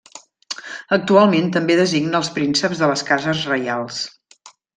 [0.95, 4.01] Actualment també designa als prínceps de les cases reials.